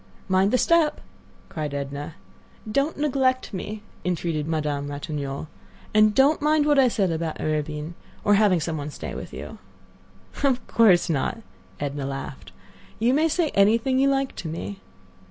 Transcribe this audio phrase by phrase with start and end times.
[0.27, 0.99] "Mind the step!"
[1.47, 2.15] cried Edna.
[2.71, 5.47] "Don't neglect me," entreated Madame Ratignolle;
[5.93, 7.93] "and don't mind what I said about Arobin,
[8.23, 9.59] or having some one to stay with you."
[10.43, 11.43] "Of course not,"
[11.79, 12.51] Edna laughed.
[12.97, 14.79] "You may say anything you like to me."